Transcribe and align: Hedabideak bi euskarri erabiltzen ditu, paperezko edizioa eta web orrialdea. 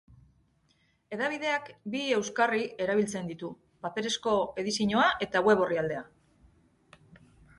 Hedabideak 1.15 1.67
bi 1.95 1.99
euskarri 2.19 2.61
erabiltzen 2.87 3.29
ditu, 3.33 3.51
paperezko 3.87 4.33
edizioa 4.63 5.05
eta 5.27 5.43
web 5.51 5.61
orrialdea. 5.67 6.03